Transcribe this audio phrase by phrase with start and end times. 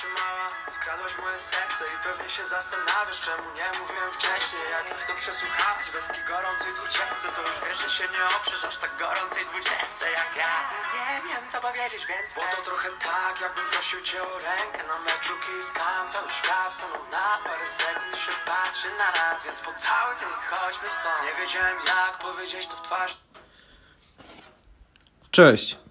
[0.00, 4.62] Ty mała, skradłaś moje serce i pewnie się zastanawiasz, czemu nie mówiłem wcześniej.
[4.76, 8.64] Jak już to przesłuchałeś bez ki gorącej dwudziestce, to już wiesz, że się nie oprzesz
[8.64, 10.54] aż tak gorącej dwudziestce jak ja.
[10.98, 12.36] Nie wiem, co powiedzieć więcej.
[12.36, 16.04] Bo to trochę tak, jakbym prosił cię o rękę na meczu kiskam.
[16.12, 20.88] Cały świat stanął na parę sekund się patrzy na raz, więc po cały dzień chodźmy
[20.90, 21.20] stąd.
[21.26, 23.12] Nie wiedziałem jak powiedzieć to w twarz.
[25.30, 25.87] Cześć.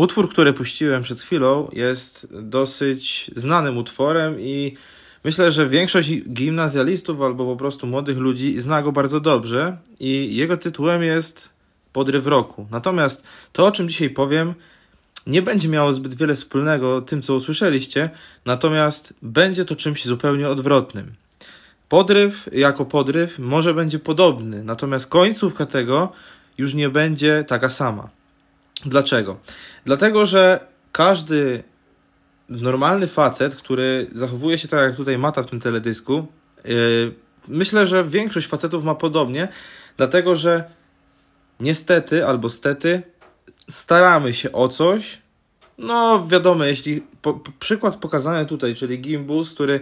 [0.00, 4.76] Utwór, który puściłem przed chwilą, jest dosyć znanym utworem i
[5.24, 10.56] myślę, że większość gimnazjalistów albo po prostu młodych ludzi zna go bardzo dobrze i jego
[10.56, 11.48] tytułem jest
[11.92, 12.66] Podryw roku.
[12.70, 14.54] Natomiast to, o czym dzisiaj powiem,
[15.26, 18.10] nie będzie miało zbyt wiele wspólnego tym, co usłyszeliście,
[18.44, 21.14] natomiast będzie to czymś zupełnie odwrotnym.
[21.88, 26.12] Podryw jako podryw może będzie podobny, natomiast końcówka tego
[26.58, 28.19] już nie będzie taka sama.
[28.86, 29.38] Dlaczego?
[29.84, 31.62] Dlatego, że każdy
[32.48, 36.26] normalny facet, który zachowuje się tak jak tutaj Mata w tym teledysku,
[36.64, 37.14] yy,
[37.48, 39.48] myślę, że większość facetów ma podobnie,
[39.96, 40.64] dlatego że
[41.60, 43.02] niestety albo stety
[43.70, 45.18] staramy się o coś.
[45.80, 49.80] No, wiadomo, jeśli po, przykład pokazany tutaj, czyli Gimbus, który,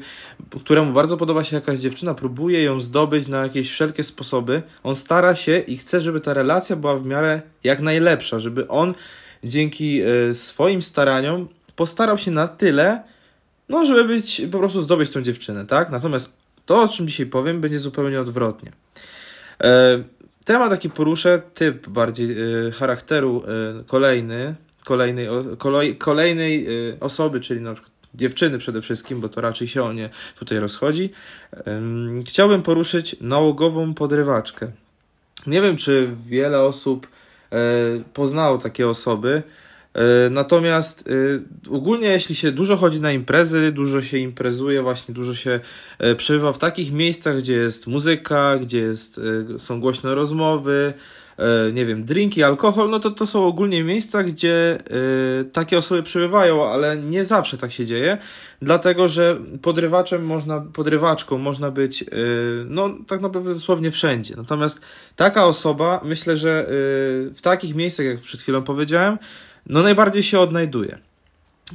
[0.60, 5.34] któremu bardzo podoba się jakaś dziewczyna, próbuje ją zdobyć na jakieś wszelkie sposoby, on stara
[5.34, 8.94] się i chce, żeby ta relacja była w miarę jak najlepsza, żeby on
[9.44, 13.02] dzięki y, swoim staraniom postarał się na tyle,
[13.68, 15.90] no, żeby być, po prostu zdobyć tą dziewczynę, tak?
[15.90, 18.72] Natomiast to, o czym dzisiaj powiem, będzie zupełnie odwrotnie.
[19.62, 20.02] E,
[20.44, 22.30] temat taki poruszę, typ bardziej
[22.66, 23.42] y, charakteru
[23.80, 24.54] y, kolejny,
[24.88, 26.66] kolejnej, kolej, kolejnej
[27.00, 31.10] osoby, czyli na przykład dziewczyny przede wszystkim, bo to raczej się o nie tutaj rozchodzi.
[32.26, 34.70] Chciałbym poruszyć nałogową podrywaczkę.
[35.46, 37.06] Nie wiem, czy wiele osób
[38.14, 39.42] poznało takie osoby.
[40.30, 41.08] Natomiast
[41.70, 45.60] ogólnie, jeśli się dużo chodzi na imprezy, dużo się imprezuje, właśnie dużo się
[46.16, 49.20] przebywa w takich miejscach, gdzie jest muzyka, gdzie jest,
[49.58, 50.94] są głośne rozmowy,
[51.72, 54.78] nie wiem, drinki, alkohol, no to to są ogólnie miejsca, gdzie
[55.52, 58.18] takie osoby przebywają, ale nie zawsze tak się dzieje,
[58.62, 62.04] dlatego że podrywaczem można, podrywaczką można być,
[62.66, 64.34] no tak naprawdę dosłownie wszędzie.
[64.36, 64.80] Natomiast
[65.16, 66.66] taka osoba, myślę, że
[67.34, 69.18] w takich miejscach, jak przed chwilą powiedziałem,
[69.66, 70.98] no najbardziej się odnajduje.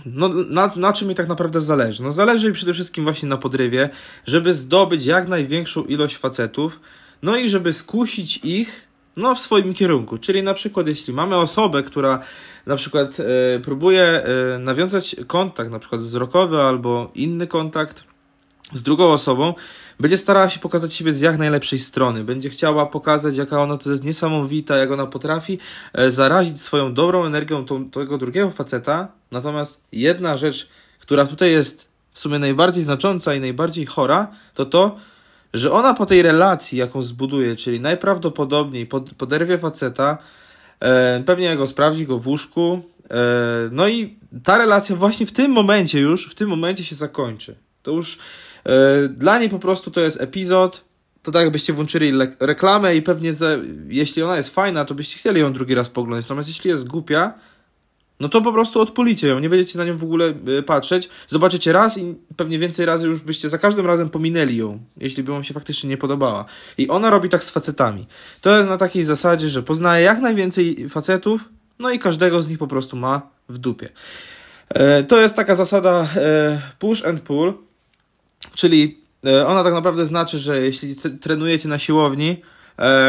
[0.06, 2.03] No, na, na czym mi tak naprawdę zależy?
[2.03, 3.90] No zależy mi przede wszystkim właśnie na podrywie,
[4.25, 6.80] żeby zdobyć jak największą ilość facetów,
[7.22, 8.88] no i żeby skusić ich
[9.18, 10.18] no, w swoim kierunku.
[10.18, 12.19] Czyli na przykład, jeśli mamy osobę, która
[12.66, 18.03] na przykład e, próbuje e, nawiązać kontakt, na przykład wzrokowy albo inny kontakt
[18.74, 19.53] z drugą osobą,
[20.00, 22.24] będzie starała się pokazać siebie z jak najlepszej strony.
[22.24, 25.59] Będzie chciała pokazać, jaka ona to jest niesamowita, jak ona potrafi
[25.94, 29.07] e, zarazić swoją dobrą energią tą, tego drugiego faceta.
[29.31, 30.69] Natomiast jedna rzecz,
[31.00, 34.97] która tutaj jest w sumie najbardziej znacząca i najbardziej chora, to to,
[35.53, 40.18] że ona po tej relacji, jaką zbuduje, czyli najprawdopodobniej pod, poderwie faceta,
[40.80, 43.24] e, pewnie go sprawdzi go w łóżku, e,
[43.72, 47.56] no i ta relacja właśnie w tym momencie już, w tym momencie się zakończy.
[47.84, 48.18] To już
[48.66, 50.84] e, dla niej po prostu to jest epizod,
[51.24, 53.50] to tak jakbyście włączyli reklamę i pewnie za,
[53.88, 57.34] jeśli ona jest fajna, to byście chcieli ją drugi raz poglądać, natomiast jeśli jest głupia,
[58.23, 61.73] no to po prostu odpulicie ją, nie będziecie na nią w ogóle y, patrzeć, zobaczycie
[61.73, 65.44] raz i pewnie więcej razy już byście za każdym razem pominęli ją, jeśli by wam
[65.44, 66.45] się faktycznie nie podobała.
[66.78, 68.07] I ona robi tak z facetami.
[68.41, 72.57] To jest na takiej zasadzie, że poznaje jak najwięcej facetów, no i każdego z nich
[72.57, 73.89] po prostu ma w dupie.
[74.69, 77.53] E, to jest taka zasada e, push and pull,
[78.53, 82.41] czyli e, ona tak naprawdę znaczy, że jeśli trenujecie na siłowni,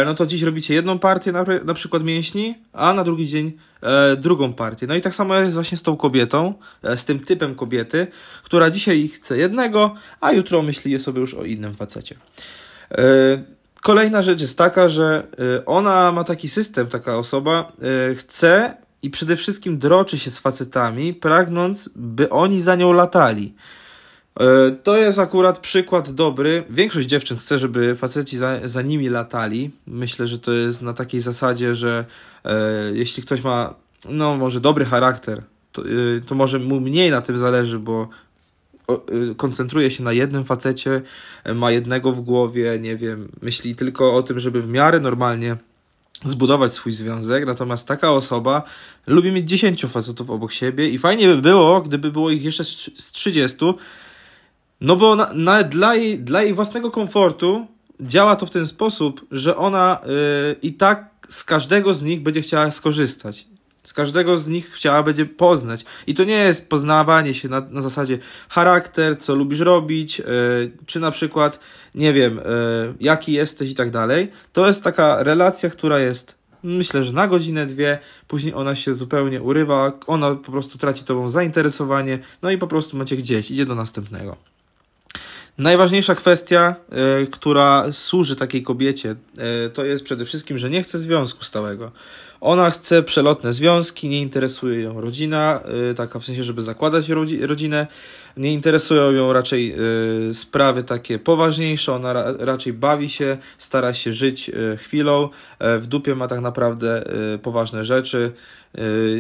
[0.07, 3.53] no to dziś robicie jedną partię na, na przykład mięśni, a na drugi dzień
[3.83, 4.87] e, drugą partię.
[4.87, 8.07] No i tak samo jest właśnie z tą kobietą, e, z tym typem kobiety,
[8.43, 12.17] która dzisiaj chce jednego, a jutro myśli sobie już o innym facecie.
[12.91, 13.45] E,
[13.83, 15.27] kolejna rzecz jest taka, że
[15.59, 17.73] e, ona ma taki system, taka osoba
[18.11, 23.55] e, chce i przede wszystkim droczy się z facetami, pragnąc, by oni za nią latali.
[24.41, 26.65] E, to jest akurat przykład dobry.
[26.71, 29.71] Większość dziewczyn chce, żeby faceci za, za nimi latali.
[29.87, 32.05] Myślę, że to jest na takiej zasadzie, że
[32.45, 32.55] e,
[32.93, 33.75] jeśli ktoś ma,
[34.09, 35.43] no może dobry charakter,
[35.73, 38.09] to, e, to może mu mniej na tym zależy, bo
[38.89, 38.97] e,
[39.37, 41.03] koncentruje się na jednym facecie,
[41.45, 45.57] e, ma jednego w głowie, nie wiem, myśli tylko o tym, żeby w miarę normalnie
[46.25, 48.63] zbudować swój związek, natomiast taka osoba
[49.07, 53.13] lubi mieć 10 facetów obok siebie i fajnie by było, gdyby było ich jeszcze z
[53.13, 53.57] 30,
[54.81, 57.67] no bo na, na, dla, jej, dla jej własnego komfortu
[58.01, 62.43] działa to w ten sposób, że ona yy, i tak z każdego z nich będzie
[62.43, 63.47] chciała skorzystać.
[63.83, 65.85] Z każdego z nich chciała będzie poznać.
[66.07, 68.19] I to nie jest poznawanie się na, na zasadzie
[68.49, 70.25] charakter, co lubisz robić, yy,
[70.87, 71.61] czy na przykład,
[71.95, 72.43] nie wiem, yy,
[73.01, 74.31] jaki jesteś i tak dalej.
[74.53, 77.99] To jest taka relacja, która jest myślę, że na godzinę, dwie,
[78.29, 82.97] później ona się zupełnie urywa, ona po prostu traci tobą zainteresowanie, no i po prostu
[82.97, 84.37] macie gdzieś, idzie do następnego.
[85.59, 86.77] Najważniejsza kwestia,
[87.23, 89.17] y, która służy takiej kobiecie,
[89.67, 91.93] y, to jest przede wszystkim, że nie chce związku stałego.
[92.41, 95.61] Ona chce przelotne związki, nie interesuje ją rodzina,
[95.91, 97.87] y, taka w sensie, żeby zakładać rodzi rodzinę,
[98.37, 99.77] nie interesują ją raczej
[100.33, 105.29] sprawy takie poważniejsze, ona ra raczej bawi się, stara się żyć chwilą,
[105.61, 107.05] w dupie ma tak naprawdę
[107.43, 108.33] poważne rzeczy,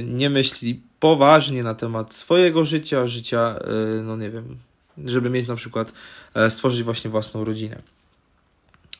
[0.04, 3.58] nie myśli poważnie na temat swojego życia, życia,
[4.02, 4.58] no nie wiem,
[5.04, 5.92] żeby mieć na przykład,
[6.48, 7.82] stworzyć właśnie własną rodzinę.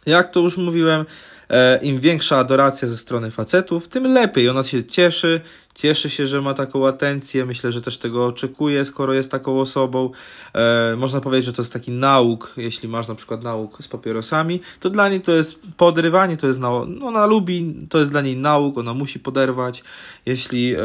[0.06, 1.06] Jak to już mówiłem,
[1.43, 1.43] E,
[1.82, 4.48] im większa adoracja ze strony facetów, tym lepiej.
[4.48, 5.40] Ona się cieszy,
[5.74, 7.46] cieszy się, że ma taką atencję.
[7.46, 10.10] Myślę, że też tego oczekuje, skoro jest taką osobą.
[10.54, 12.54] E, można powiedzieć, że to jest taki nauk.
[12.56, 16.60] Jeśli masz na przykład nauk z papierosami, to dla niej to jest podrywanie, to jest
[16.60, 16.88] nauk.
[17.02, 19.84] Ona lubi, to jest dla niej nauk, ona musi poderwać.
[20.26, 20.78] Jeśli e,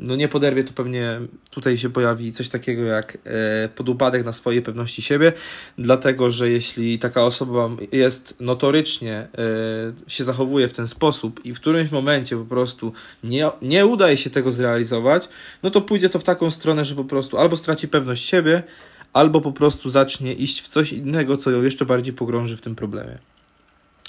[0.00, 1.20] no nie poderwie, to pewnie
[1.50, 5.32] tutaj się pojawi coś takiego jak e, podupadek na swojej pewności siebie,
[5.78, 9.28] dlatego że jeśli taka osoba jest notorycznie e,
[10.06, 12.92] się zachowuje w ten sposób i w którymś momencie po prostu
[13.24, 15.28] nie, nie udaje się tego zrealizować,
[15.62, 18.62] no to pójdzie to w taką stronę, że po prostu albo straci pewność siebie,
[19.12, 22.74] albo po prostu zacznie iść w coś innego, co ją jeszcze bardziej pogrąży w tym
[22.74, 23.18] problemie.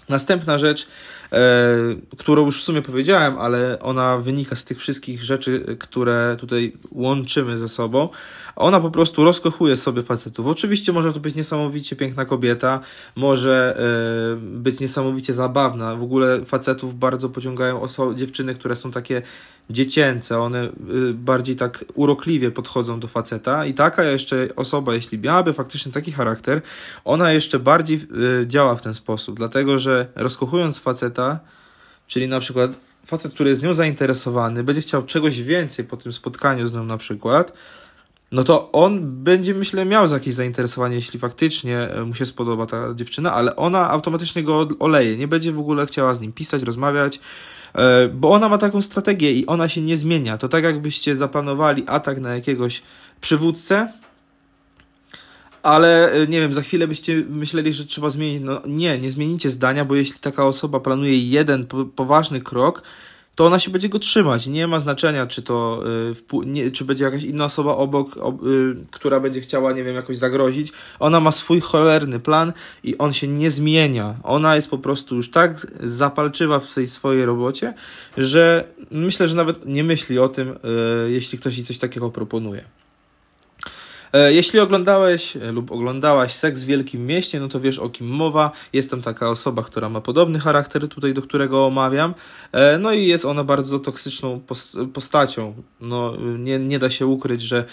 [0.09, 0.87] Następna rzecz,
[1.31, 1.37] e,
[2.17, 7.57] którą już w sumie powiedziałem, ale ona wynika z tych wszystkich rzeczy, które tutaj łączymy
[7.57, 8.09] ze sobą.
[8.55, 10.47] Ona po prostu rozkochuje sobie facetów.
[10.47, 12.79] Oczywiście może to być niesamowicie piękna kobieta,
[13.15, 15.95] może e, być niesamowicie zabawna.
[15.95, 17.85] W ogóle facetów bardzo pociągają
[18.15, 19.21] dziewczyny, które są takie
[19.69, 23.65] dziecięce, one y, bardziej tak urokliwie podchodzą do faceta.
[23.65, 26.61] I taka jeszcze osoba, jeśli miałaby faktycznie taki charakter,
[27.05, 27.99] ona jeszcze bardziej
[28.41, 31.39] y, działa w ten sposób, dlatego że rozkochując faceta,
[32.07, 32.71] czyli na przykład
[33.05, 36.97] facet, który jest nią zainteresowany, będzie chciał czegoś więcej po tym spotkaniu z nią na
[36.97, 37.53] przykład,
[38.31, 42.93] no to on będzie, myślę, miał jakieś zainteresowanie, jeśli faktycznie y, mu się spodoba ta
[42.95, 47.19] dziewczyna, ale ona automatycznie go oleje, nie będzie w ogóle chciała z nim pisać, rozmawiać,
[47.73, 50.37] E, bo ona ma taką strategię i ona się nie zmienia.
[50.37, 52.81] To tak jakbyście zaplanowali atak na jakiegoś
[53.21, 53.93] przywódcę,
[55.63, 58.41] ale e, nie wiem, za chwilę byście myśleli, że trzeba zmienić.
[58.43, 62.83] No nie, nie zmienicie zdania, bo jeśli taka osoba planuje jeden poważny krok,
[63.39, 64.47] to ona się będzie go trzymać.
[64.47, 65.83] Nie ma znaczenia, czy to
[66.43, 68.19] y, nie, czy będzie jakaś inna osoba obok, y,
[68.91, 70.71] która będzie chciała, nie wiem, jakoś zagrozić.
[70.99, 72.53] Ona ma swój cholerny plan
[72.83, 74.15] i on się nie zmienia.
[74.23, 77.73] Ona jest po prostu już tak zapalczywa w tej swojej robocie,
[78.17, 82.63] że myślę, że nawet nie myśli o tym, y, jeśli ktoś jej coś takiego proponuje.
[84.13, 88.07] E, jeśli oglądałeś e, lub oglądałaś Seks w Wielkim Mieście, no to wiesz o kim
[88.07, 88.51] mowa.
[88.73, 92.13] Jest tam taka osoba, która ma podobny charakter tutaj, do którego omawiam.
[92.51, 94.41] E, no i jest ona bardzo toksyczną
[94.93, 95.53] postacią.
[95.81, 97.65] No, nie, nie da się ukryć, że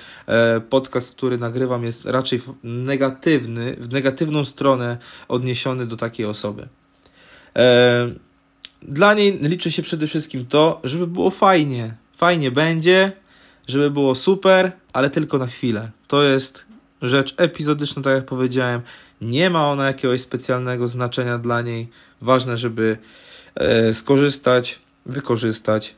[0.70, 4.98] podcast, który nagrywam jest raczej negatywny, w negatywną stronę
[5.28, 6.68] odniesiony do takiej osoby.
[8.82, 11.94] Dla niej liczy się przede wszystkim to, żeby było fajnie.
[12.16, 13.12] Fajnie będzie,
[13.66, 15.90] żeby było super, ale tylko na chwilę.
[16.08, 16.66] To jest
[17.02, 18.80] rzecz epizodyczna, tak jak powiedziałem.
[19.20, 21.88] Nie ma ona jakiegoś specjalnego znaczenia dla niej.
[22.20, 22.98] Ważne, żeby
[23.54, 25.94] e, skorzystać, wykorzystać.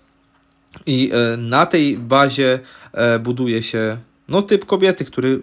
[0.86, 2.60] I e, na tej bazie
[2.92, 3.98] e, buduje się
[4.28, 5.40] no, typ kobiety, który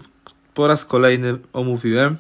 [0.54, 2.18] po raz kolejny omówiłem.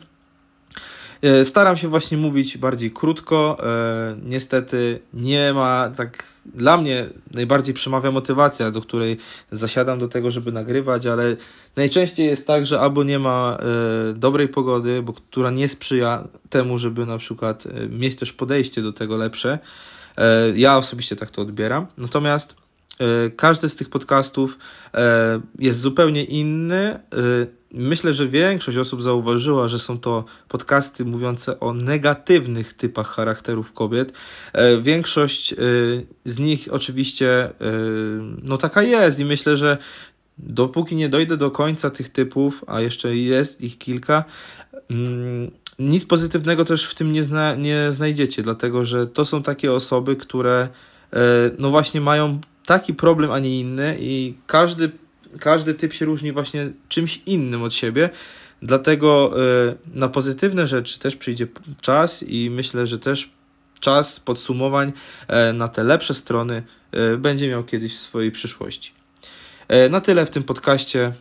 [1.22, 3.57] E, staram się właśnie mówić bardziej krótko.
[3.63, 6.24] E, niestety nie ma tak.
[6.45, 9.17] Dla mnie najbardziej przemawia motywacja, do której
[9.51, 11.36] zasiadam do tego, żeby nagrywać, ale
[11.75, 16.79] najczęściej jest tak, że albo nie ma e, dobrej pogody, bo która nie sprzyja temu,
[16.79, 19.60] żeby na przykład mieć też podejście do tego lepsze.
[20.55, 21.88] Ja osobiście tak to odbieram.
[21.98, 22.64] Natomiast
[23.35, 24.57] każdy z tych podcastów
[25.59, 26.99] jest zupełnie inny
[27.77, 34.13] Myślę, że większość osób zauważyła, że są to podcasty mówiące o negatywnych typach charakterów kobiet.
[34.53, 35.55] E, większość e,
[36.25, 37.51] z nich oczywiście e,
[38.43, 39.77] no taka jest i myślę, że
[40.37, 44.23] dopóki nie dojdę do końca tych typów, a jeszcze jest ich kilka,
[44.89, 49.73] mm, nic pozytywnego też w tym nie, zna, nie znajdziecie, dlatego że to są takie
[49.73, 50.69] osoby, które
[51.59, 54.91] no właśnie mają taki problem, a nie inny i każdy
[55.39, 58.10] każdy typ się różni właśnie czymś innym od siebie.
[58.62, 59.34] Dlatego
[59.72, 61.48] y, na pozytywne rzeczy też przyjdzie
[61.81, 63.29] czas i myślę, że też
[63.79, 64.93] czas podsumowań
[65.27, 68.91] e, na te lepsze strony e, będzie miał kiedyś w swojej przyszłości.
[69.67, 71.13] E, Na tyle w tym podcaście.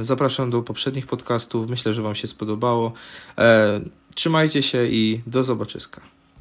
[0.00, 1.70] Zapraszam do poprzednich podcastów.
[1.70, 2.92] Myślę, że Wam się spodobało.
[4.14, 6.00] Trzymajcie się i do zobaczyska.